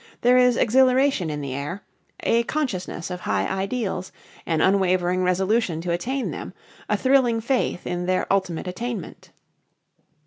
[0.21, 1.83] There is exhilaration in the air;
[2.21, 4.11] a consciousness of high ideals;
[4.47, 6.55] an unwavering resolution to attain them;
[6.89, 9.29] a thrilling faith in their ultimate attainment.